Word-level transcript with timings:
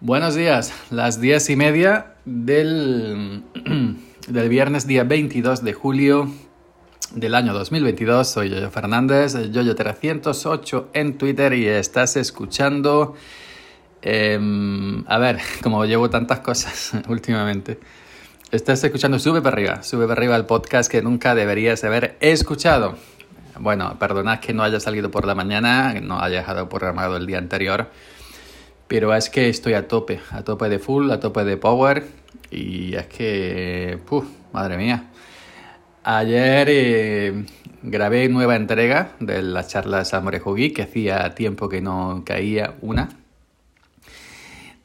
Buenos 0.00 0.36
días, 0.36 0.72
las 0.90 1.20
diez 1.20 1.50
y 1.50 1.56
media 1.56 2.14
del, 2.24 3.42
del 4.28 4.48
viernes 4.48 4.86
día 4.86 5.02
22 5.02 5.64
de 5.64 5.72
julio 5.72 6.30
del 7.16 7.34
año 7.34 7.52
2022. 7.52 8.28
Soy 8.28 8.50
Yoyo 8.50 8.70
Fernández, 8.70 9.34
Yoyo308 9.34 10.86
en 10.92 11.18
Twitter 11.18 11.52
y 11.52 11.66
estás 11.66 12.16
escuchando... 12.16 13.16
Em, 14.00 15.04
a 15.08 15.18
ver, 15.18 15.40
como 15.64 15.84
llevo 15.84 16.08
tantas 16.08 16.38
cosas 16.40 16.92
últimamente. 17.08 17.80
Estás 18.52 18.84
escuchando 18.84 19.18
Sube 19.18 19.42
para 19.42 19.54
arriba, 19.54 19.82
Sube 19.82 20.06
para 20.06 20.20
arriba 20.20 20.36
el 20.36 20.44
podcast 20.44 20.88
que 20.88 21.02
nunca 21.02 21.34
deberías 21.34 21.82
haber 21.82 22.16
escuchado. 22.20 22.96
Bueno, 23.58 23.96
perdonad 23.98 24.38
que 24.38 24.54
no 24.54 24.62
haya 24.62 24.78
salido 24.78 25.10
por 25.10 25.26
la 25.26 25.34
mañana, 25.34 25.94
no 26.00 26.20
haya 26.20 26.38
dejado 26.38 26.68
programado 26.68 27.16
el 27.16 27.26
día 27.26 27.38
anterior 27.38 27.90
pero 28.88 29.14
es 29.14 29.28
que 29.28 29.50
estoy 29.50 29.74
a 29.74 29.86
tope, 29.86 30.20
a 30.30 30.42
tope 30.42 30.68
de 30.70 30.78
full, 30.78 31.10
a 31.10 31.20
tope 31.20 31.44
de 31.44 31.58
power. 31.58 32.04
Y 32.50 32.94
es 32.94 33.06
que, 33.06 33.98
puf, 34.06 34.24
madre 34.52 34.78
mía. 34.78 35.10
Ayer 36.02 36.66
eh, 36.70 37.44
grabé 37.82 38.28
nueva 38.30 38.56
entrega 38.56 39.12
de 39.20 39.42
las 39.42 39.68
charlas 39.68 40.14
Amorejo 40.14 40.54
Geek, 40.54 40.76
que 40.76 40.82
hacía 40.82 41.34
tiempo 41.34 41.68
que 41.68 41.82
no 41.82 42.22
caía 42.24 42.76
una. 42.80 43.10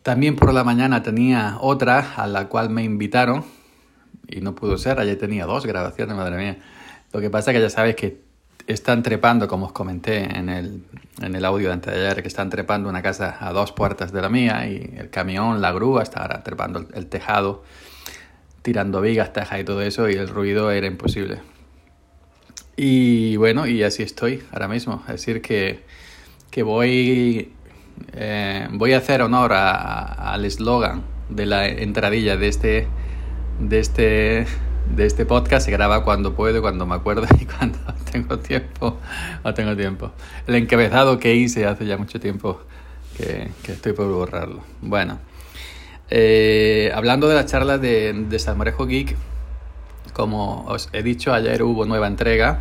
También 0.02 0.36
por 0.36 0.54
la 0.54 0.66
mañana 0.66 1.02
tenía 1.02 1.58
otra 1.62 2.16
a 2.18 2.28
la 2.28 2.50
cual 2.50 2.70
me 2.70 2.84
invitaron 2.84 3.46
y 4.28 4.42
no 4.42 4.54
pudo 4.54 4.78
ser. 4.78 5.00
Ayer 5.00 5.18
tenía 5.18 5.46
dos 5.46 5.66
grabaciones, 5.66 6.14
madre 6.18 6.36
mía. 6.36 6.58
Lo 7.14 7.22
que 7.22 7.30
pasa 7.30 7.52
es 7.52 7.56
que 7.56 7.62
ya 7.62 7.70
sabes 7.70 7.96
que 7.96 8.23
están 8.68 9.04
trepando, 9.04 9.48
como 9.48 9.68
os 9.68 9.72
comenté 9.72 10.38
en 10.38 10.50
el, 10.50 10.84
en 11.22 11.36
el 11.36 11.46
audio 11.46 11.68
de 11.68 11.74
antes 11.74 11.94
de 11.94 12.06
ayer, 12.06 12.22
que 12.22 12.28
están 12.28 12.50
trepando 12.50 12.90
una 12.90 13.02
casa 13.02 13.38
a 13.40 13.52
dos 13.52 13.72
puertas 13.72 14.12
de 14.12 14.22
la 14.22 14.30
mía 14.30 14.68
y 14.68 14.96
el 14.98 15.10
camión, 15.10 15.62
la 15.62 15.72
grúa, 15.72 16.04
está 16.04 16.42
trepando 16.44 16.86
el 16.94 17.08
tejado, 17.08 17.64
tirando 18.62 19.02
vigas, 19.02 19.34
tejas 19.34 19.60
y 19.60 19.64
todo 19.64 19.82
eso 19.82 20.10
y 20.10 20.14
el 20.14 20.30
ruido 20.30 20.72
era 20.72 20.88
imposible. 20.88 21.40
Y 22.76 23.36
bueno, 23.36 23.68
y 23.68 23.84
así 23.84 24.02
estoy 24.04 24.42
ahora 24.52 24.68
mismo. 24.68 25.04
Es 25.08 25.14
decir, 25.14 25.42
que, 25.42 25.84
que 26.50 26.64
voy, 26.64 27.52
eh, 28.14 28.68
voy 28.72 28.94
a 28.94 28.98
hacer 28.98 29.22
honor 29.22 29.54
al 29.54 30.46
eslogan 30.46 31.04
de 31.30 31.46
la 31.46 31.68
entradilla 31.68 32.38
de 32.38 32.48
este, 32.48 32.88
de 33.60 33.80
este 33.80 34.46
de 34.96 35.06
este 35.06 35.26
podcast 35.26 35.66
se 35.66 35.72
graba 35.72 36.04
cuando 36.04 36.34
puedo, 36.34 36.62
cuando 36.62 36.86
me 36.86 36.96
acuerdo 36.96 37.26
y 37.40 37.46
cuando 37.58 37.80
tengo 38.12 38.40
tiempo 38.40 38.98
o 39.44 39.54
tengo 39.54 39.76
tiempo. 39.76 40.12
El 40.48 40.56
encabezado 40.56 41.20
que 41.20 41.36
hice 41.36 41.66
hace 41.66 41.86
ya 41.86 41.98
mucho 41.98 42.20
tiempo 42.20 42.62
que, 43.18 43.50
estoy 43.68 43.94
por 43.94 44.08
borrarlo. 44.12 44.62
Bueno, 44.82 45.20
eh, 46.10 46.92
hablando 46.94 47.28
de 47.28 47.36
la 47.36 47.46
charla 47.46 47.78
de, 47.78 48.14
de 48.14 48.40
Salmorejo 48.40 48.86
Geek, 48.86 49.16
como 50.14 50.66
os 50.66 50.90
he 50.94 51.02
dicho, 51.02 51.34
ayer 51.34 51.64
hubo 51.64 51.86
nueva 51.86 52.08
entrega. 52.08 52.60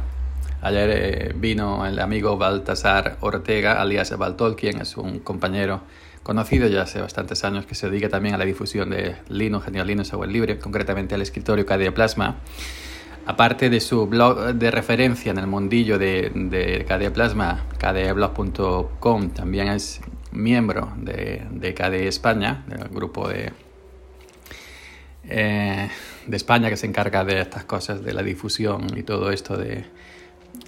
Ayer 0.63 0.91
eh, 0.91 1.33
vino 1.35 1.85
el 1.87 1.99
amigo 1.99 2.39
Baltasar 2.39 3.17
Ortega, 3.21 3.81
alias 3.81 4.17
Baltolkien, 4.17 4.81
es 4.81 4.97
un 4.97 5.19
compañero 5.19 5.81
conocido 6.23 6.69
ya 6.69 6.83
hace 6.83 7.01
bastantes 7.01 7.45
años 7.45 7.67
que 7.67 7.75
se 7.75 7.91
dedica 7.91 8.09
también 8.09 8.35
a 8.35 8.39
la 8.39 8.45
difusión 8.45 8.91
de 8.91 9.17
Linux, 9.29 9.65
Genial 9.65 9.87
Linux, 9.87 10.09
software 10.09 10.31
libre, 10.31 10.59
concretamente 10.59 11.15
al 11.15 11.23
escritorio 11.23 11.67
KDE 11.67 11.93
Plasma. 11.93 12.37
Aparte 13.25 13.71
de 13.71 13.81
su 13.81 14.07
blog 14.07 14.55
de 14.55 14.71
referencia 14.71 15.31
en 15.31 15.39
el 15.39 15.47
mundillo 15.47 15.99
de, 15.99 16.33
de 16.35 16.85
KDE 16.85 17.11
Plasma, 17.13 17.65
kdeblog.com, 17.79 19.31
también 19.31 19.69
es 19.69 20.01
miembro 20.33 20.93
de, 20.97 21.47
de 21.51 21.75
KDE 21.75 22.09
España, 22.09 22.65
del 22.67 22.89
grupo 22.89 23.29
de, 23.29 23.53
eh, 25.29 25.89
de 26.27 26.37
España 26.37 26.69
que 26.69 26.77
se 26.77 26.87
encarga 26.87 27.25
de 27.25 27.41
estas 27.41 27.65
cosas, 27.65 28.03
de 28.03 28.13
la 28.13 28.23
difusión 28.23 28.87
y 28.97 29.03
todo 29.03 29.31
esto 29.31 29.57
de, 29.57 29.85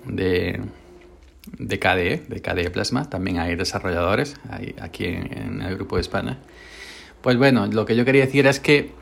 de 0.07 0.61
de 1.59 1.79
KDE, 1.79 2.25
de 2.29 2.41
KDE 2.41 2.71
Plasma, 2.71 3.09
también 3.09 3.39
hay 3.39 3.55
desarrolladores 3.57 4.37
aquí 4.81 5.05
en, 5.05 5.63
el 5.63 5.77
grupo 5.77 5.97
de 5.97 6.03
España. 6.03 6.39
Pues 7.21 7.37
bueno, 7.37 7.67
lo 7.67 7.85
que 7.85 7.97
yo 7.97 8.05
quería 8.05 8.25
decir 8.25 8.47
es 8.47 8.61
que 8.61 8.93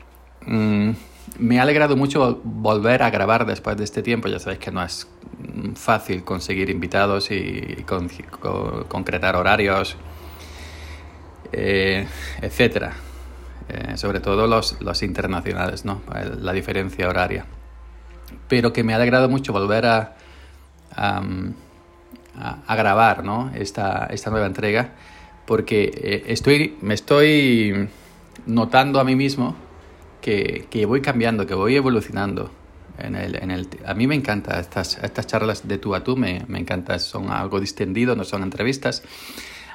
mm, 0.45 0.91
me 1.39 1.59
ha 1.59 1.63
alegrado 1.63 1.95
mucho 1.95 2.41
volver 2.43 3.03
a 3.03 3.09
grabar 3.09 3.45
después 3.45 3.77
de 3.77 3.83
este 3.83 4.01
tiempo. 4.01 4.27
Ya 4.27 4.39
sabéis 4.39 4.59
que 4.59 4.71
no 4.71 4.83
es 4.83 5.07
fácil 5.75 6.23
conseguir 6.23 6.69
invitados 6.69 7.31
y, 7.31 7.83
concretar 7.85 9.35
horarios, 9.35 9.97
eh, 11.51 12.07
etcétera. 12.41 12.93
Eh, 13.69 13.97
sobre 13.97 14.19
todo 14.19 14.45
los, 14.47 15.03
internacionales, 15.03 15.85
¿no? 15.85 16.01
La 16.39 16.51
diferencia 16.51 17.07
horaria. 17.07 17.45
Pero 18.49 18.73
que 18.73 18.83
me 18.83 18.93
ha 18.93 18.97
alegrado 18.97 19.29
mucho 19.29 19.53
volver 19.53 19.85
a, 19.85 20.15
a, 20.95 21.23
grabar 22.67 23.23
¿no? 23.23 23.51
esta, 23.55 24.07
esta 24.07 24.29
nueva 24.29 24.47
entrega 24.47 24.91
porque 25.45 25.91
eh, 25.95 26.23
estoy, 26.27 26.77
me 26.81 26.93
estoy 26.93 27.89
notando 28.45 28.99
a 28.99 29.03
mí 29.03 29.15
mismo 29.15 29.55
que, 30.21 30.67
que 30.69 30.85
voy 30.85 31.01
cambiando, 31.01 31.45
que 31.45 31.53
voy 31.53 31.75
evolucionando. 31.75 32.51
En 32.99 33.15
el, 33.15 33.35
en 33.35 33.49
el, 33.49 33.67
a 33.87 33.95
mí 33.95 34.05
me 34.05 34.13
encanta 34.13 34.59
estas, 34.59 34.99
estas 34.99 35.25
charlas 35.25 35.67
de 35.67 35.79
tú 35.79 35.95
a 35.95 36.03
tú, 36.03 36.15
me, 36.15 36.43
me 36.47 36.59
encanta, 36.59 36.99
son 36.99 37.31
algo 37.31 37.59
distendido, 37.59 38.15
no 38.15 38.23
son 38.23 38.43
entrevistas. 38.43 39.03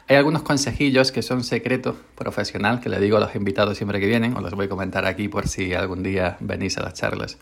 Hay 0.07 0.17
algunos 0.17 0.43
consejillos 0.43 1.11
que 1.11 1.21
son 1.21 1.43
secreto 1.43 1.97
profesional 2.15 2.81
que 2.81 2.89
le 2.89 3.01
digo 3.01 3.17
a 3.17 3.21
los 3.21 3.35
invitados 3.35 3.77
siempre 3.77 4.01
que 4.01 4.07
vienen, 4.07 4.37
os 4.37 4.43
los 4.43 4.55
voy 4.55 4.67
a 4.67 4.69
comentar 4.69 5.05
aquí 5.05 5.29
por 5.29 5.49
si 5.49 5.75
algún 5.75 6.03
día 6.03 6.37
venís 6.41 6.79
a 6.79 6.83
las 6.83 6.95
charlas. 6.95 7.39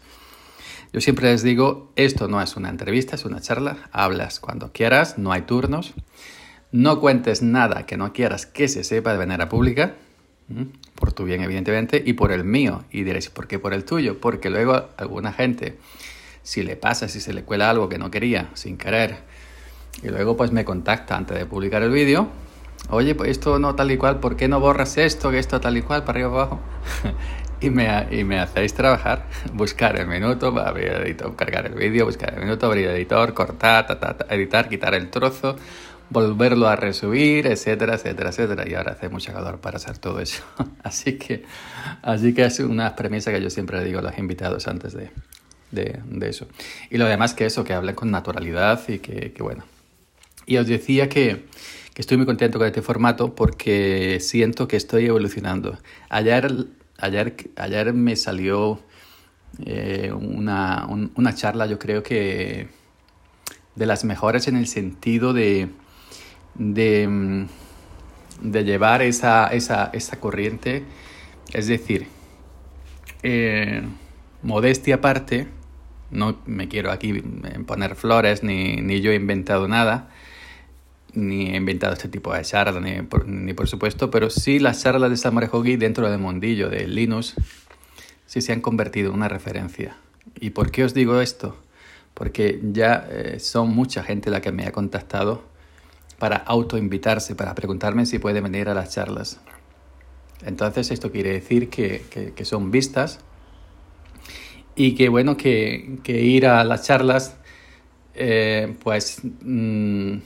Yo 0.93 1.01
siempre 1.01 1.31
les 1.31 1.43
digo, 1.43 1.93
esto 1.97 2.29
no 2.29 2.41
es 2.41 2.57
una 2.57 2.69
entrevista, 2.69 3.17
es 3.17 3.25
una 3.25 3.41
charla, 3.41 3.89
hablas 3.93 4.41
cuando 4.41 4.73
quieras, 4.73 5.19
no 5.19 5.33
hay 5.33 5.43
turnos, 5.43 5.95
no 6.73 7.01
cuentes 7.01 7.43
nada 7.43 7.87
que 7.87 7.97
no 7.97 8.13
quieras 8.13 8.47
que 8.47 8.69
se 8.69 8.85
sepa 8.85 9.13
de 9.13 9.19
manera 9.19 9.49
pública, 9.49 9.95
por 10.95 11.13
tu 11.13 11.25
bien 11.25 11.43
evidentemente, 11.43 12.03
y 12.05 12.13
por 12.15 12.33
el 12.33 12.45
mío. 12.45 12.85
Y 12.91 13.03
diréis, 13.03 13.31
¿por 13.31 13.47
qué 13.47 13.59
por 13.59 13.75
el 13.75 13.85
tuyo? 13.85 14.21
Porque 14.21 14.51
luego 14.51 14.89
alguna 14.97 15.33
gente, 15.33 15.79
si 16.43 16.63
le 16.63 16.77
pasa, 16.77 17.09
si 17.09 17.21
se 17.21 17.35
le 17.35 17.43
cuela 17.43 17.71
algo 17.71 17.89
que 17.89 17.99
no 17.99 18.11
quería, 18.11 18.51
sin 18.55 18.79
querer, 18.79 19.19
y 20.03 20.09
luego 20.09 20.37
pues 20.37 20.53
me 20.53 20.65
contacta 20.65 21.17
antes 21.17 21.37
de 21.37 21.47
publicar 21.47 21.83
el 21.83 21.91
vídeo, 21.91 22.29
oye, 22.91 23.15
pues 23.15 23.31
esto 23.31 23.59
no 23.59 23.75
tal 23.75 23.91
y 23.91 23.97
cual, 23.97 24.21
¿por 24.21 24.37
qué 24.37 24.49
no 24.49 24.61
borras 24.61 24.99
esto, 24.99 25.31
que 25.31 25.39
esto 25.39 25.61
tal 25.61 25.77
y 25.77 25.83
cual, 25.83 26.05
para 26.05 26.19
arriba 26.19 26.29
abajo? 26.29 26.61
y 27.61 27.71
me, 27.71 28.06
y 28.11 28.25
me 28.25 28.39
hacéis 28.39 28.75
trabajar, 28.75 29.27
buscar 29.53 29.99
el 29.99 30.06
minuto, 30.06 30.49
abrir 30.59 30.89
el 30.89 31.03
editor, 31.06 31.34
cargar 31.37 31.67
el 31.67 31.75
vídeo, 31.75 32.05
buscar 32.05 32.34
el 32.34 32.41
minuto, 32.41 32.67
abrir 32.67 32.89
el 32.89 32.97
editor, 32.97 33.34
cortar, 33.34 33.99
editar, 34.31 34.69
quitar 34.69 34.94
el 34.94 35.11
trozo, 35.11 35.56
volverlo 36.11 36.69
a 36.69 36.77
resubir, 36.77 37.47
etcétera, 37.47 37.94
etcétera, 37.94 38.31
etcétera. 38.31 38.69
Y 38.69 38.75
ahora 38.75 38.93
hace 38.93 39.09
mucho 39.09 39.33
calor 39.33 39.61
para 39.61 39.77
hacer 39.77 39.99
todo 39.99 40.21
eso. 40.21 40.43
así 40.83 41.19
que, 41.19 41.44
así 42.03 42.34
que 42.34 42.44
es 42.44 42.61
una 42.61 42.94
premisa 42.94 43.33
que 43.33 43.41
yo 43.41 43.50
siempre 43.50 43.78
le 43.78 43.84
digo 43.84 44.00
a 44.00 44.03
los 44.03 44.19
invitados 44.19 44.69
antes 44.69 44.93
de, 44.93 45.11
de, 45.71 46.00
de 46.05 46.28
eso. 46.28 46.47
Y 46.91 46.99
lo 46.99 47.06
demás 47.06 47.34
que 47.34 47.47
eso, 47.47 47.65
que 47.65 47.73
hablen 47.73 47.94
con 47.94 48.11
naturalidad 48.11 48.81
y 48.88 48.99
que, 48.99 49.33
que 49.33 49.43
bueno. 49.43 49.65
Y 50.44 50.59
os 50.59 50.67
decía 50.67 51.09
que, 51.09 51.47
que 51.93 52.03
estoy 52.03 52.19
muy 52.19 52.27
contento 52.27 52.59
con 52.59 52.69
este 52.69 52.83
formato 52.83 53.34
porque 53.34 54.19
siento 54.21 54.69
que 54.69 54.77
estoy 54.77 55.06
evolucionando. 55.06 55.78
Ayer 56.09 56.67
ayer, 56.99 57.37
ayer 57.57 57.93
me 57.93 58.17
salió 58.17 58.81
eh, 59.65 60.12
una, 60.12 60.87
una, 60.87 61.34
charla, 61.34 61.67
yo 61.67 61.79
creo 61.79 62.03
que 62.03 62.69
de 63.75 63.87
las 63.87 64.05
mejores 64.05 64.49
en 64.49 64.57
el 64.57 64.67
sentido 64.67 65.33
de, 65.33 65.69
de, 66.55 67.09
mm, 67.09 67.47
de 68.43 68.65
llevar 68.65 69.03
esa, 69.03 69.49
esa, 69.49 69.91
esa, 69.93 70.21
corriente. 70.21 70.85
Es 71.53 71.69
decir, 71.69 72.06
eh, 73.23 73.82
modestia 74.43 74.97
aparte, 74.97 75.49
no 76.11 76.38
me 76.47 76.69
quiero 76.69 76.91
aquí 76.93 77.23
poner 77.67 77.94
flores 77.97 78.43
ni, 78.43 78.76
ni 78.76 79.00
yo 79.00 79.11
he 79.11 79.17
inventado 79.17 79.69
nada, 79.69 80.11
ni 81.17 81.51
he 81.51 81.57
inventado 81.57 81.95
este 81.95 82.09
tipo 82.09 82.33
de 82.33 82.43
charlas, 82.43 82.83
ni 82.83 83.53
por, 83.55 83.69
supuesto, 83.69 84.11
pero 84.11 84.31
sí 84.31 84.59
las 84.59 84.83
charlas 84.83 85.11
de 85.11 85.17
Samurai 85.17 85.49
Hogi 85.51 85.77
dentro 85.77 86.09
del 86.09 86.21
mundillo 86.21 86.69
de 86.69 86.87
Linux 86.87 87.35
sí 88.27 88.41
se 88.41 88.53
han 88.53 88.61
convertido 88.61 89.09
en 89.11 89.17
una 89.17 89.29
referencia. 89.29 89.97
¿Y 90.39 90.51
por 90.51 90.71
qué 90.71 90.85
os 90.85 90.93
digo 90.93 91.21
esto? 91.21 91.57
Porque 92.13 92.61
ya 92.63 93.07
eh, 93.11 93.41
son 93.41 93.75
mucha 93.75 94.03
gente 94.03 94.31
la 94.31 94.41
que 94.41 94.53
me 94.53 94.67
ha 94.67 94.73
contactado 94.73 95.43
para 96.19 96.37
autoinvitarse, 96.37 97.35
para 97.35 97.55
preguntarme 97.55 98.07
si 98.07 98.19
puede 98.19 98.41
venir 98.41 98.69
a 98.69 98.75
las 98.75 98.93
charlas. 98.93 99.41
Entonces 100.45 100.91
esto 100.91 101.11
quiere 101.11 101.33
decir 101.33 101.71
que, 101.71 102.35
son 102.43 102.71
vistas 102.71 103.21
y 104.75 104.95
que 104.95 105.09
bueno, 105.09 105.39
que, 105.39 105.99
que 106.03 106.21
ir 106.21 106.47
a 106.47 106.63
las 106.65 106.83
charlas, 106.83 107.37
eh, 108.15 108.75
pues... 108.83 109.21
Mm, 109.41 110.19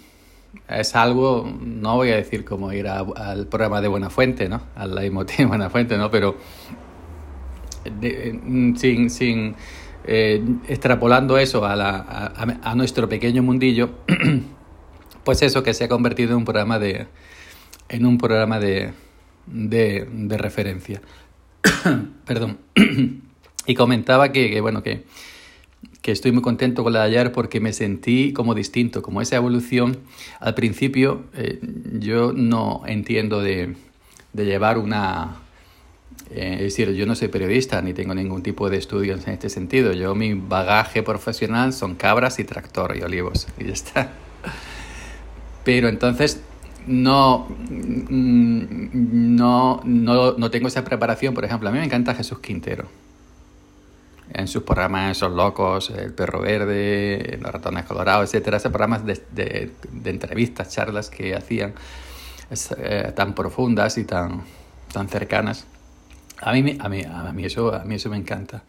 es 0.69 0.95
algo, 0.95 1.53
no 1.61 1.97
voy 1.97 2.11
a 2.11 2.17
decir 2.17 2.45
como 2.45 2.73
ir 2.73 2.89
al 2.89 3.47
programa 3.47 3.81
de 3.81 3.89
Buena 3.89 4.11
Fuente, 4.11 4.49
¿no? 4.49 4.63
Al 4.77 4.95
de 4.95 5.11
Buena 5.47 5.71
Fuente, 5.71 5.97
¿no? 5.97 6.11
Pero 6.11 6.37
sin, 8.77 9.11
sin 9.11 9.55
eh, 10.05 10.43
extrapolando 10.69 11.39
eso 11.39 11.65
a, 11.65 11.77
la, 11.77 12.33
a, 12.63 12.75
nuestro 12.75 13.09
pequeño 13.09 13.43
mundillo, 13.43 13.91
pues 15.25 15.43
eso 15.43 15.63
que 15.63 15.75
se 15.75 15.85
ha 15.85 15.89
convertido 15.89 16.31
en 16.31 16.37
un 16.39 16.45
programa 16.45 16.79
de, 16.79 17.07
en 17.89 18.07
un 18.07 18.19
programa 18.19 18.59
de, 18.59 18.93
de, 19.47 20.09
de 20.11 20.39
referencia. 20.39 21.01
Perdón. 22.25 22.59
y 23.67 23.75
comentaba 23.75 24.33
que, 24.33 24.51
que 24.51 24.61
bueno, 24.61 24.83
que 24.83 25.05
que 26.03 26.13
estoy 26.13 26.33
muy 26.33 26.43
contento 26.43 26.83
con 26.83 26.93
la 26.93 27.01
de 27.01 27.07
ayer 27.07 27.33
porque 27.33 27.61
me 27.61 27.73
sentí 27.73 28.33
como 28.33 28.55
distinto, 28.55 29.03
como 29.03 29.21
esa 29.21 29.37
evolución. 29.37 29.99
Al 30.39 30.55
principio 30.55 31.25
eh, 31.35 31.61
yo 31.99 32.33
no 32.33 32.83
entiendo 32.87 33.43
de, 33.43 33.75
de 34.33 34.45
llevar 34.45 34.79
una... 34.79 35.37
Eh, 36.31 36.55
es 36.55 36.61
decir, 36.61 36.93
yo 36.93 37.07
no 37.07 37.15
soy 37.15 37.29
periodista 37.29 37.83
ni 37.83 37.93
tengo 37.93 38.15
ningún 38.15 38.43
tipo 38.43 38.71
de 38.71 38.79
estudios 38.79 39.27
en 39.27 39.35
este 39.35 39.51
sentido. 39.51 39.93
Yo 39.93 40.15
mi 40.15 40.35
bagaje 40.35 41.03
profesional 41.03 41.73
son 41.73 41.97
cabras 41.97 42.39
y 42.39 42.45
tractor 42.45 42.97
y 42.97 43.03
olivos 43.03 43.49
y 43.59 43.65
ya 43.67 43.73
está. 43.73 44.13
Pero 45.65 45.89
entonces 45.89 46.41
no, 46.87 47.47
mm, 47.69 49.37
no, 49.37 49.83
no, 49.85 50.33
no 50.33 50.51
tengo 50.51 50.69
esa 50.69 50.83
preparación. 50.85 51.35
Por 51.35 51.45
ejemplo, 51.45 51.69
a 51.69 51.73
mí 51.73 51.79
me 51.79 51.85
encanta 51.85 52.15
Jesús 52.15 52.39
Quintero 52.39 52.89
en 54.33 54.49
sus 54.49 54.63
programas 54.63 55.17
Esos 55.17 55.33
Locos, 55.33 55.91
El 55.91 56.13
Perro 56.13 56.41
Verde, 56.41 57.39
Los 57.41 57.53
Ratones 57.53 57.85
Colorados, 57.85 58.29
etcétera, 58.29 58.57
esos 58.57 58.71
programas 58.71 59.05
de, 59.05 59.21
de, 59.33 60.11
entrevistas, 60.11 60.71
charlas 60.71 61.11
que 61.11 61.35
hacían 61.35 61.75
eh, 62.79 63.13
tan 63.15 63.35
profundas 63.35 63.99
y 63.99 64.05
tan, 64.05 64.43
tan 64.93 65.09
cercanas. 65.09 65.67
A 66.41 66.53
mí, 66.53 66.79
a, 66.81 66.89
mí, 66.89 67.03
a, 67.03 67.33
mí 67.33 67.45
eso, 67.45 67.75
a 67.75 67.85
mí 67.85 67.97
eso 67.97 68.09
me 68.11 68.17
encanta. 68.17 68.63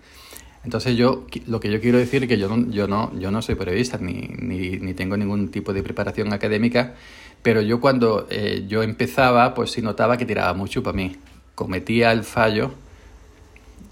Entonces 0.64 0.96
yo 0.96 1.26
lo 1.48 1.60
que 1.60 1.72
yo 1.72 1.82
quiero 1.82 1.98
decir 1.98 2.24
es 2.24 2.30
que 2.30 2.38
yo 2.38 2.48
no, 2.48 2.70
yo 2.70 2.88
no, 2.88 3.18
yo 3.18 3.32
no 3.32 3.42
soy 3.42 3.56
periodista 3.56 3.98
ni, 3.98 4.30
ni, 4.38 4.78
ni 4.78 4.94
tengo 4.94 5.18
ningún 5.18 5.50
tipo 5.50 5.74
de 5.74 5.82
preparación 5.82 6.34
académica, 6.34 6.94
pero 7.42 7.62
yo 7.62 7.82
cuando 7.82 8.28
eh, 8.30 8.66
yo 8.68 8.84
empezaba 8.84 9.56
pues 9.56 9.72
sí 9.72 9.82
notaba 9.82 10.18
que 10.18 10.26
tiraba 10.26 10.54
mucho 10.54 10.84
para 10.84 10.96
mí. 10.96 11.16
Cometía 11.56 12.12
el 12.12 12.24
fallo 12.24 12.72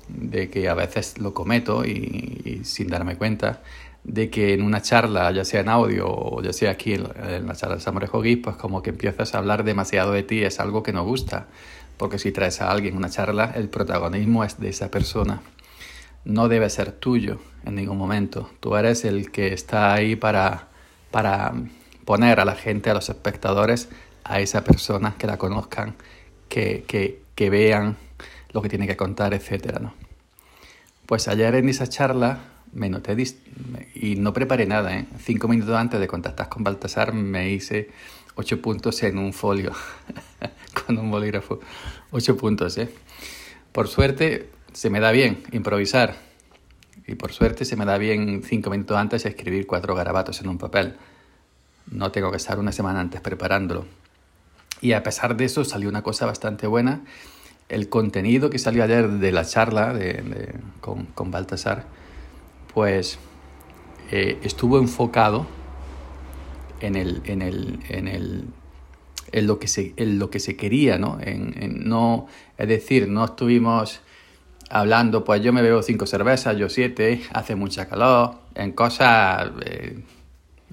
de 0.09 0.50
que 0.50 0.69
a 0.69 0.73
veces 0.73 1.17
lo 1.19 1.33
cometo 1.33 1.85
y, 1.85 2.61
sin 2.63 2.88
darme 2.88 3.15
cuenta, 3.15 3.61
de 4.03 4.29
que 4.29 4.53
en 4.53 4.63
una 4.63 4.81
charla, 4.81 5.31
ya 5.31 5.45
sea 5.45 5.61
en 5.61 5.69
audio 5.69 6.07
o 6.07 6.41
ya 6.41 6.53
sea 6.53 6.71
aquí 6.71 6.94
en, 6.94 7.03
la 7.47 7.56
charla 7.56 7.75
de 7.75 7.81
Samorejo 7.81 8.21
Gui, 8.21 8.38
pues 8.38 8.56
como 8.56 8.81
que 8.81 8.89
empiezas 8.89 9.35
a 9.35 9.39
hablar 9.39 9.63
demasiado 9.63 10.11
de 10.13 10.23
ti, 10.23 10.44
es 10.44 10.59
algo 10.59 10.83
que 10.83 10.94
no 10.94 11.03
gusta, 11.03 11.47
porque 11.97 12.17
si 12.17 12.31
traes 12.31 12.61
a 12.61 12.71
alguien 12.71 12.97
una 12.97 13.09
charla, 13.09 13.51
el 13.56 13.69
protagonismo 13.69 14.44
es 14.44 14.59
de 14.59 14.69
esa 14.69 14.89
persona, 14.89 15.41
no 16.25 16.47
debe 16.47 16.69
ser 16.69 16.91
tuyo 16.91 17.39
en 17.65 17.75
ningún 17.75 17.97
momento, 17.97 18.50
tú 18.59 18.75
eres 18.75 19.06
el 19.06 19.31
que 19.31 19.53
está 19.53 19.94
ahí 19.94 20.15
para, 20.15 20.69
para 21.11 21.53
poner 22.06 22.39
a 22.39 22.45
la 22.45 22.56
gente, 22.56 22.89
a 22.89 22.94
los 22.94 23.09
espectadores, 23.09 23.89
a 24.23 24.39
esa 24.39 24.63
persona, 24.63 25.15
que 25.17 25.27
la 25.27 25.38
conozcan, 25.38 25.95
que, 26.47 26.83
que, 26.88 27.21
que 27.35 27.50
vean 27.50 27.97
lo 28.51 28.62
que 28.62 28.69
tiene 28.69 28.88
que 28.88 28.98
contar, 28.98 29.34
etcétera, 29.34 29.80
¿no? 29.80 29.94
Pues 31.06 31.28
ayer 31.28 31.56
en 31.56 31.69
esa 31.69 31.88
charla 31.88 32.40
me 32.74 32.90
noté 32.90 33.16
y 33.96 34.16
no 34.16 34.34
preparé 34.34 34.66
nada, 34.66 34.96
¿eh? 34.96 35.07
Cinco 35.19 35.48
minutos 35.48 35.75
antes 35.75 36.00
de 36.00 36.07
contactar 36.07 36.50
con 36.50 36.63
Baltasar 36.63 37.13
me 37.13 37.50
hice 37.50 37.90
ocho 38.36 38.62
puntos 38.62 39.01
en 39.04 39.18
un 39.18 39.34
folio 39.34 39.72
con 40.86 40.98
un 40.98 41.10
bolígrafo. 41.10 41.60
Ocho 42.12 42.38
puntos, 42.38 42.78
¿eh? 42.78 42.90
Por 43.72 43.88
suerte 43.88 44.50
se 44.72 44.90
me 44.90 45.00
da 45.00 45.12
bien 45.12 45.44
improvisar 45.52 46.16
y 47.07 47.16
por 47.16 47.34
suerte 47.34 47.66
se 47.66 47.75
me 47.75 47.86
da 47.86 47.98
bien 47.98 48.44
cinco 48.44 48.69
minutos 48.69 48.98
antes 48.98 49.25
escribir 49.25 49.66
cuatro 49.66 49.95
garabatos 49.95 50.42
en 50.42 50.50
un 50.50 50.57
papel. 50.57 50.95
No 51.90 52.12
tengo 52.12 52.30
que 52.30 52.38
estar 52.38 52.60
una 52.60 52.72
semana 52.72 53.00
antes 53.00 53.19
preparándolo. 53.19 53.86
Y 54.80 54.94
a 54.94 55.02
pesar 55.02 55.36
de 55.36 55.45
eso 55.45 55.66
salió 55.66 55.90
una 55.90 56.04
cosa 56.04 56.25
bastante 56.28 56.68
buena 56.68 57.02
el 57.69 57.88
contenido 57.88 58.50
que 58.50 58.57
salió 58.57 58.83
ayer 58.83 59.07
de 59.07 59.31
la 59.31 59.45
charla 59.45 59.94
de, 59.94 60.56
con, 60.81 61.06
con, 61.06 61.30
Baltasar, 61.30 61.86
pues 62.74 63.19
eh, 64.12 64.39
estuvo 64.44 64.80
enfocado 64.80 65.45
en, 66.81 66.95
el, 66.95 67.21
en, 67.25 67.44
el, 67.44 67.80
en, 67.88 68.07
el, 68.07 68.45
en, 69.31 69.48
lo, 69.48 69.60
que 69.60 69.68
se, 69.68 69.94
en 69.98 70.18
lo 70.18 70.31
que 70.31 70.39
se 70.39 70.57
quería, 70.57 70.98
¿no? 70.98 71.19
En, 71.21 71.88
no, 71.88 72.27
es 72.57 72.68
decir, 72.68 73.07
no 73.07 73.24
estuvimos 73.25 74.01
hablando, 74.71 75.24
pues 75.24 75.42
yo 75.44 75.54
me 75.54 75.62
bebo 75.62 75.83
cinco 75.83 76.07
cervezas, 76.07 76.57
yo 76.57 76.69
siete, 76.69 77.21
hace 77.33 77.56
mucha 77.56 77.88
calor, 77.88 78.36
en 78.56 78.71
cosas, 78.71 79.51
eh, 79.63 80.04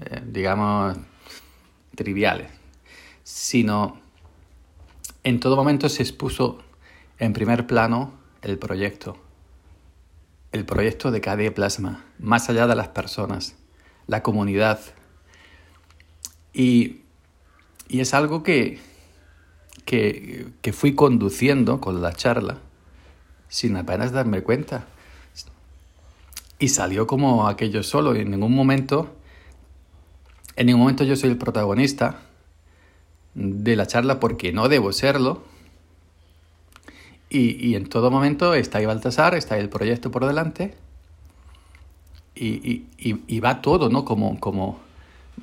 eh, 0.01 0.21
digamos, 0.25 0.97
triviales, 1.95 2.49
sino 3.23 3.99
en 5.23 5.39
todo 5.39 5.55
momento 5.55 5.89
se 5.89 6.03
expuso 6.03 6.63
en 7.19 7.33
primer 7.33 7.67
plano, 7.67 8.13
el 8.41 8.57
proyecto. 8.57 9.17
El 10.51 10.65
proyecto 10.65 11.11
de 11.11 11.21
KDE 11.21 11.51
Plasma, 11.51 12.05
más 12.19 12.49
allá 12.49 12.67
de 12.67 12.75
las 12.75 12.87
personas, 12.89 13.55
la 14.07 14.23
comunidad. 14.23 14.79
Y, 16.53 17.01
es 17.89 18.13
algo 18.13 18.43
que, 18.43 18.79
que, 19.85 20.47
que 20.61 20.73
fui 20.73 20.93
conduciendo 20.93 21.79
con 21.79 22.01
la 22.01 22.13
charla 22.13 22.59
sin 23.49 23.75
apenas 23.77 24.11
darme 24.11 24.41
cuenta. 24.41 24.85
Y 26.59 26.69
salió 26.69 27.07
como 27.07 27.47
aquello 27.47 27.83
solo. 27.83 28.15
Y 28.15 28.19
en 28.19 28.31
ningún 28.31 28.53
momento, 28.53 29.15
en 30.55 30.67
ningún 30.67 30.81
momento 30.81 31.03
yo 31.03 31.15
soy 31.15 31.29
el 31.29 31.37
protagonista 31.37 32.21
de 33.35 33.75
la 33.75 33.85
charla 33.85 34.19
porque 34.19 34.51
no 34.51 34.67
debo 34.67 34.91
serlo 34.91 35.43
y, 37.29 37.75
en 37.75 37.87
todo 37.87 38.09
momento 38.09 38.53
está 38.53 38.77
ahí 38.77 38.85
Baltasar, 38.85 39.35
está 39.35 39.55
ahí 39.55 39.61
el 39.61 39.69
proyecto 39.69 40.11
por 40.11 40.25
delante 40.25 40.75
y, 42.35 43.39
va 43.39 43.61
todo, 43.61 43.89
¿no? 43.89 44.05
Como, 44.05 44.39
como, 44.39 44.79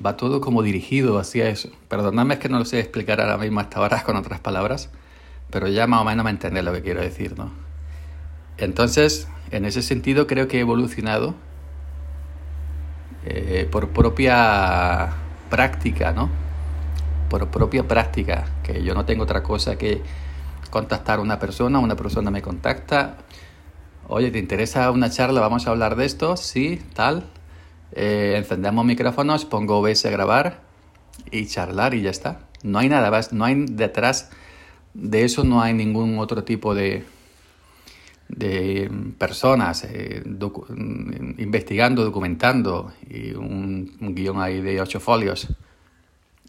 va 0.03 0.17
todo 0.17 0.41
como 0.41 0.63
dirigido 0.63 1.19
hacia 1.19 1.49
eso. 1.49 1.69
Perdonadme 1.87 2.35
es 2.35 2.39
que 2.39 2.49
no 2.49 2.57
lo 2.57 2.65
sé 2.65 2.79
explicar 2.79 3.21
ahora 3.21 3.37
mismo 3.37 3.59
hasta 3.59 3.79
ahora 3.79 4.03
con 4.03 4.15
otras 4.15 4.39
palabras, 4.39 4.89
pero 5.51 5.67
ya 5.67 5.87
más 5.87 6.01
o 6.01 6.05
menos 6.05 6.23
me 6.23 6.31
entendés 6.31 6.63
lo 6.63 6.73
que 6.73 6.81
quiero 6.81 7.01
decir, 7.01 7.37
¿no? 7.37 7.51
Entonces, 8.57 9.27
en 9.51 9.65
ese 9.65 9.81
sentido 9.81 10.27
creo 10.27 10.47
que 10.47 10.57
he 10.57 10.61
evolucionado 10.61 11.35
eh, 13.25 13.67
por 13.69 13.89
propia 13.89 15.13
práctica, 15.49 16.13
¿no? 16.13 16.29
Por 17.29 17.47
propia 17.49 17.83
práctica, 17.83 18.45
que 18.63 18.83
yo 18.83 18.93
no 18.93 19.05
tengo 19.05 19.23
otra 19.23 19.43
cosa 19.43 19.77
que 19.77 20.01
contactar 20.75 21.19
a 21.19 21.21
una 21.21 21.39
persona, 21.39 21.79
una 21.79 21.95
persona 21.95 22.31
me 22.31 22.41
contacta, 22.41 23.19
oye, 24.09 24.29
¿te 24.29 24.39
interesa 24.39 24.91
una 24.91 25.09
charla? 25.09 25.39
Vamos 25.39 25.65
a 25.67 25.69
hablar 25.69 25.95
de 25.95 26.03
esto, 26.03 26.35
sí, 26.35 26.81
tal. 26.93 27.23
Eh, 27.93 28.33
encendemos 28.35 28.83
micrófonos, 28.83 29.45
pongo 29.45 29.79
OBS 29.79 30.05
a 30.05 30.09
grabar 30.09 30.63
y 31.31 31.45
charlar 31.45 31.93
y 31.93 32.01
ya 32.01 32.09
está. 32.09 32.41
No 32.61 32.79
hay 32.79 32.89
nada 32.89 33.09
más, 33.09 33.31
no 33.31 33.45
hay 33.45 33.55
detrás 33.69 34.31
de 34.93 35.23
eso, 35.23 35.45
no 35.45 35.61
hay 35.61 35.73
ningún 35.73 36.19
otro 36.19 36.43
tipo 36.43 36.75
de, 36.75 37.05
de 38.27 38.91
personas 39.17 39.85
eh, 39.85 40.23
investigando, 41.37 42.03
documentando 42.03 42.91
y 43.09 43.31
un 43.31 44.13
guion 44.13 44.41
ahí 44.41 44.59
de 44.59 44.81
ocho 44.81 44.99
folios. 44.99 45.47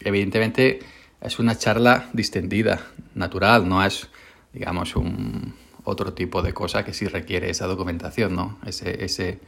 Evidentemente 0.01 0.81
es 1.21 1.39
una 1.39 1.57
charla 1.57 2.09
distendida, 2.13 2.81
natural, 3.15 3.69
no 3.69 3.85
es, 3.85 4.09
digamos, 4.57 4.97
un 4.97 5.53
otro 5.85 6.15
tipo 6.15 6.41
de 6.41 6.55
cosa 6.55 6.83
que 6.83 6.95
sí 6.95 7.07
requiere 7.07 7.51
esa 7.51 7.67
documentación, 7.67 8.35
¿no? 8.35 8.57
Ese, 8.65 9.05
ese 9.05 9.39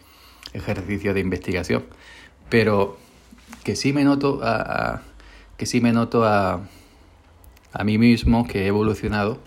ejercicio 0.53 1.15
de 1.15 1.21
investigación. 1.21 1.87
Pero 2.51 2.99
que 3.65 3.75
sí 3.75 3.95
me 3.95 4.05
noto 4.05 4.41
a, 4.43 5.01
que 5.57 5.65
sí 5.65 5.81
me 5.81 5.95
noto 5.95 6.27
a, 6.27 6.69
a 7.73 7.85
mí 7.85 7.97
mismo 7.97 8.47
que 8.47 8.65
he 8.65 8.67
evolucionado, 8.67 9.39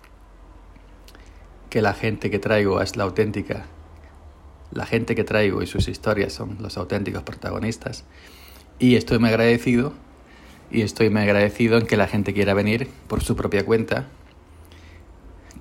que 1.69 1.83
la 1.83 1.93
gente 1.93 2.31
que 2.31 2.39
traigo 2.39 2.81
es 2.81 2.95
la 2.95 3.03
auténtica, 3.03 3.67
la 4.71 4.87
gente 4.87 5.13
que 5.13 5.23
traigo 5.23 5.61
y 5.61 5.67
sus 5.67 5.87
historias 5.87 6.33
son 6.33 6.57
los 6.59 6.75
auténticos 6.75 7.21
protagonistas. 7.21 8.03
Y 8.79 8.95
estoy 8.95 9.19
muy 9.19 9.29
agradecido 9.29 9.93
y 10.71 10.81
estoy 10.81 11.11
muy 11.11 11.21
agradecido 11.21 11.77
en 11.77 11.85
que 11.85 11.97
la 11.97 12.07
gente 12.07 12.33
quiera 12.33 12.55
venir 12.55 12.89
por 13.07 13.21
su 13.23 13.35
propia 13.35 13.63
cuenta, 13.63 14.07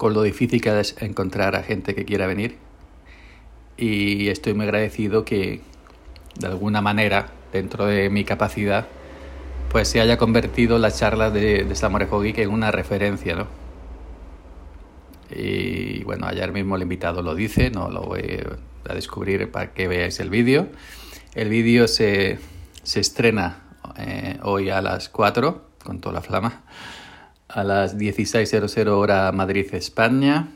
con 0.00 0.14
lo 0.14 0.22
difícil 0.22 0.62
que 0.62 0.80
es 0.80 0.96
encontrar 1.02 1.54
a 1.54 1.62
gente 1.62 1.94
que 1.94 2.06
quiera 2.06 2.26
venir. 2.26 2.56
Y 3.76 4.28
estoy 4.28 4.54
muy 4.54 4.64
agradecido 4.64 5.26
que, 5.26 5.60
de 6.38 6.46
alguna 6.46 6.80
manera, 6.80 7.26
dentro 7.52 7.84
de 7.84 8.08
mi 8.08 8.24
capacidad, 8.24 8.88
pues 9.70 9.88
se 9.88 10.00
haya 10.00 10.16
convertido 10.16 10.78
la 10.78 10.90
charla 10.90 11.30
de, 11.30 11.64
de 11.64 11.74
Geek 12.22 12.38
en 12.38 12.48
una 12.48 12.70
referencia, 12.70 13.36
¿no? 13.36 13.48
Y 15.28 16.02
bueno, 16.04 16.26
ayer 16.28 16.50
mismo 16.50 16.76
el 16.76 16.82
invitado 16.82 17.20
lo 17.20 17.34
dice, 17.34 17.70
no 17.70 17.90
lo 17.90 18.00
voy 18.00 18.42
a 18.88 18.94
descubrir 18.94 19.50
para 19.50 19.74
que 19.74 19.86
veáis 19.86 20.18
el 20.18 20.30
vídeo. 20.30 20.68
El 21.34 21.50
vídeo 21.50 21.86
se, 21.86 22.38
se 22.82 23.00
estrena 23.00 23.64
eh, 23.98 24.38
hoy 24.44 24.70
a 24.70 24.80
las 24.80 25.10
4, 25.10 25.62
con 25.84 26.00
toda 26.00 26.14
la 26.14 26.22
flama, 26.22 26.62
a 27.52 27.64
las 27.64 27.96
16.00 27.96 28.88
hora 28.88 29.32
Madrid, 29.32 29.66
España. 29.74 30.48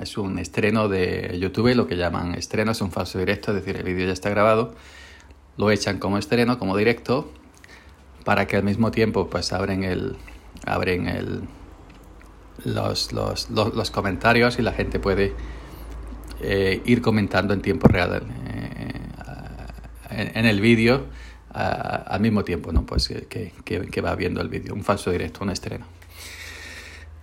Es 0.00 0.18
un 0.18 0.38
estreno 0.38 0.88
de 0.88 1.38
YouTube, 1.40 1.74
lo 1.74 1.86
que 1.86 1.96
llaman 1.96 2.34
estreno, 2.34 2.72
es 2.72 2.80
un 2.80 2.92
falso 2.92 3.18
directo, 3.18 3.52
es 3.52 3.64
decir, 3.64 3.76
el 3.76 3.84
vídeo 3.84 4.06
ya 4.06 4.12
está 4.12 4.30
grabado. 4.30 4.74
Lo 5.56 5.70
echan 5.70 5.98
como 5.98 6.18
estreno, 6.18 6.58
como 6.58 6.76
directo, 6.76 7.32
para 8.24 8.46
que 8.46 8.56
al 8.56 8.64
mismo 8.64 8.90
tiempo 8.90 9.28
pues 9.30 9.52
abren 9.52 9.84
el, 9.84 10.16
abren 10.66 11.08
el, 11.08 11.42
los, 12.64 13.12
los, 13.12 13.48
los, 13.50 13.90
comentarios 13.90 14.58
y 14.58 14.62
la 14.62 14.72
gente 14.72 15.00
puede 15.00 15.32
eh, 16.42 16.82
ir 16.84 17.00
comentando 17.00 17.54
en 17.54 17.62
tiempo 17.62 17.88
real 17.88 18.22
eh, 20.10 20.30
en, 20.34 20.44
el 20.44 20.60
vídeo 20.60 21.06
al 21.50 22.20
mismo 22.20 22.44
tiempo 22.44 22.70
¿no? 22.72 22.84
pues 22.84 23.08
que, 23.08 23.52
que, 23.64 23.80
que 23.86 24.00
va 24.02 24.14
viendo 24.14 24.42
el 24.42 24.48
vídeo, 24.48 24.74
un 24.74 24.84
falso 24.84 25.10
directo, 25.10 25.42
un 25.42 25.50
estreno. 25.50 25.86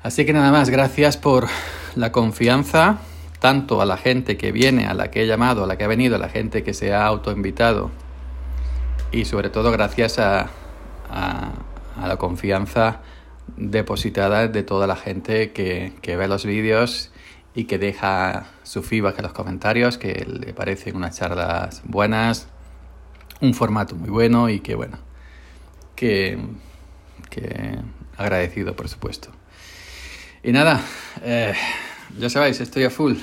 Así 0.02 0.26
que 0.26 0.34
nada 0.34 0.52
más, 0.52 0.70
gracias 0.70 1.18
por 1.18 1.48
la 1.96 2.12
confianza, 2.12 3.00
tanto 3.40 3.82
a 3.82 3.86
la 3.86 3.98
gente 3.98 4.38
que 4.38 4.52
viene, 4.52 4.86
a 4.86 4.94
la 4.94 5.12
que 5.12 5.24
he 5.24 5.28
llamado, 5.28 5.64
a 5.64 5.68
la 5.68 5.78
que 5.78 5.84
ha 5.84 5.88
venido, 5.88 6.16
a 6.16 6.20
la 6.20 6.30
gente 6.30 6.64
que 6.64 6.74
se 6.74 6.94
ha 6.94 7.06
autoinvitado 7.06 7.92
y 9.14 9.26
sobre 9.26 9.50
todo 9.50 9.72
gracias 9.72 10.18
a, 10.20 10.50
a, 11.10 11.52
la 12.08 12.18
confianza 12.18 13.02
depositada 13.56 14.48
de 14.48 14.64
toda 14.64 14.88
la 14.88 14.96
gente 14.96 15.52
que, 15.52 15.94
que 16.02 16.18
ve 16.18 16.28
los 16.28 16.46
vídeos 16.46 17.12
y 17.54 17.66
que 17.66 17.78
deja 17.78 18.48
su 18.64 18.82
feedback 18.82 19.20
en 19.20 19.24
los 19.24 19.34
comentarios, 19.34 19.98
que 19.98 20.26
le 20.28 20.54
parecen 20.54 20.96
unas 20.96 21.18
charlas 21.18 21.84
buenas, 21.86 22.48
un 23.42 23.54
formato 23.54 23.96
muy 23.96 24.10
bueno 24.10 24.50
y 24.50 24.60
que 24.60 24.74
bueno, 24.74 24.98
que, 25.96 26.40
que 27.30 27.78
agradecido 28.18 28.76
por 28.76 28.90
supuesto. 28.90 29.30
Y 30.44 30.52
nada, 30.52 30.82
eh, 31.24 31.54
ya 32.20 32.30
sabéis, 32.30 32.60
estoy 32.60 32.84
a 32.84 32.90
full. 32.90 33.16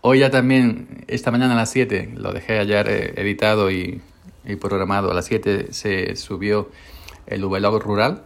Hoy 0.00 0.20
ya 0.20 0.30
también, 0.30 1.04
esta 1.08 1.30
mañana 1.30 1.54
a 1.54 1.56
las 1.56 1.70
7, 1.70 2.14
lo 2.16 2.32
dejé 2.32 2.58
ayer 2.58 2.88
eh, 2.88 3.14
editado 3.16 3.70
y, 3.70 4.00
y 4.44 4.56
programado, 4.56 5.10
a 5.10 5.14
las 5.14 5.26
7 5.26 5.72
se 5.72 6.16
subió 6.16 6.70
el 7.26 7.44
vlog 7.44 7.82
rural 7.82 8.22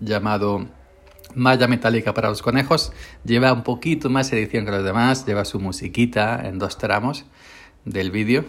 llamado 0.00 0.66
Malla 1.34 1.68
Metálica 1.68 2.14
para 2.14 2.28
los 2.28 2.42
Conejos. 2.42 2.92
Lleva 3.24 3.52
un 3.52 3.62
poquito 3.62 4.10
más 4.10 4.32
edición 4.32 4.64
que 4.64 4.70
los 4.70 4.84
demás, 4.84 5.26
lleva 5.26 5.44
su 5.44 5.60
musiquita 5.60 6.40
en 6.46 6.58
dos 6.58 6.78
tramos 6.78 7.24
del 7.84 8.10
vídeo, 8.10 8.44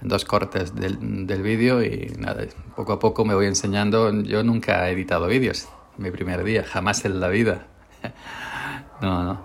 dos 0.00 0.24
cortes 0.24 0.74
del, 0.74 1.26
del 1.26 1.42
vídeo 1.42 1.82
y 1.82 2.12
nada, 2.18 2.44
poco 2.76 2.92
a 2.92 2.98
poco 2.98 3.24
me 3.24 3.34
voy 3.34 3.46
enseñando. 3.46 4.12
Yo 4.22 4.42
nunca 4.42 4.88
he 4.88 4.92
editado 4.92 5.26
vídeos, 5.26 5.68
mi 5.96 6.10
primer 6.10 6.44
día, 6.44 6.64
jamás 6.64 7.04
en 7.04 7.20
la 7.20 7.28
vida. 7.28 7.66
no, 9.02 9.24
no. 9.24 9.44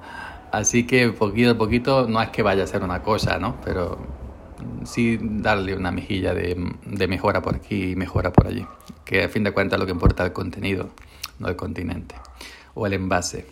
Así 0.52 0.86
que 0.86 1.10
poquito 1.10 1.52
a 1.52 1.58
poquito 1.58 2.08
no 2.08 2.22
es 2.22 2.30
que 2.30 2.44
vaya 2.44 2.64
a 2.64 2.68
ser 2.68 2.84
una 2.84 3.02
cosa, 3.02 3.40
¿no? 3.40 3.60
Pero 3.66 3.98
sí 4.86 5.18
darle 5.20 5.76
una 5.76 5.92
mejilla 5.92 6.34
de, 6.34 6.56
de 6.86 7.08
mejora 7.08 7.42
por 7.42 7.56
aquí 7.56 7.92
y 7.92 7.96
mejora 7.96 8.32
por 8.32 8.48
allí. 8.48 8.66
Que 9.04 9.24
a 9.24 9.30
fin 9.30 9.44
de 9.44 9.52
cuentas 9.52 9.80
lo 9.80 9.86
que 9.86 9.92
importa 9.92 10.24
es 10.24 10.28
el 10.28 10.34
contenido, 10.34 10.90
no 11.40 11.48
el 11.48 11.56
continente 11.56 12.16
o 12.76 12.86
el 12.86 12.94
envase. 12.94 13.48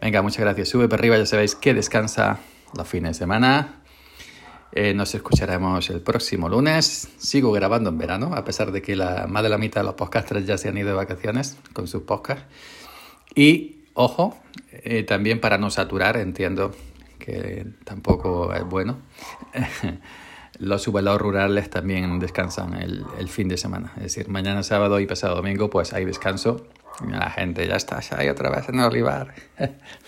Venga, 0.00 0.22
muchas 0.22 0.40
gracias. 0.40 0.68
Sube 0.68 0.88
para 0.88 1.00
arriba, 1.00 1.16
ya 1.16 1.26
sabéis 1.26 1.54
que 1.54 1.74
descansa 1.74 2.38
los 2.76 2.88
fines 2.88 3.10
de 3.10 3.14
semana. 3.14 3.83
Eh, 4.76 4.92
nos 4.92 5.14
escucharemos 5.14 5.88
el 5.90 6.00
próximo 6.00 6.48
lunes. 6.48 7.08
Sigo 7.16 7.52
grabando 7.52 7.90
en 7.90 7.98
verano, 7.98 8.34
a 8.34 8.44
pesar 8.44 8.72
de 8.72 8.82
que 8.82 8.96
la, 8.96 9.28
más 9.28 9.44
de 9.44 9.48
la 9.48 9.56
mitad 9.56 9.82
de 9.82 9.84
los 9.84 9.94
podcasters 9.94 10.46
ya 10.46 10.58
se 10.58 10.68
han 10.68 10.76
ido 10.76 10.88
de 10.88 10.94
vacaciones 10.94 11.56
con 11.72 11.86
sus 11.86 12.02
podcasts. 12.02 12.44
Y, 13.36 13.84
ojo, 13.94 14.36
eh, 14.72 15.04
también 15.04 15.40
para 15.40 15.58
no 15.58 15.70
saturar, 15.70 16.16
entiendo 16.16 16.74
que 17.20 17.64
tampoco 17.84 18.52
es 18.52 18.64
bueno. 18.64 18.98
los 20.58 20.82
subalados 20.82 21.20
rurales 21.20 21.70
también 21.70 22.18
descansan 22.18 22.74
el, 22.74 23.28
fin 23.28 23.46
de 23.46 23.56
semana. 23.56 23.92
Es 23.98 24.02
decir, 24.02 24.28
mañana 24.28 24.64
sábado 24.64 24.98
y 24.98 25.06
pasado 25.06 25.36
domingo, 25.36 25.70
pues 25.70 25.92
hay 25.92 26.04
descanso. 26.04 26.66
La 27.08 27.30
gente 27.30 27.64
ya 27.68 27.76
está 27.76 28.00
ahí 28.10 28.28
otra 28.28 28.50
vez 28.50 28.68
en 28.68 28.80
olivar, 28.80 29.34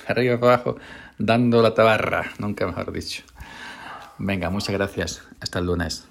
arriba 0.08 0.34
y 0.40 0.44
abajo, 0.44 0.76
dando 1.18 1.62
la 1.62 1.72
tabarra, 1.72 2.32
nunca 2.38 2.66
mejor 2.66 2.92
dicho. 2.92 3.22
Venga, 4.18 4.50
muchas 4.50 4.70
gracias. 4.70 5.22
Hasta 5.40 5.58
el 5.58 5.66
lunes. 5.66 6.04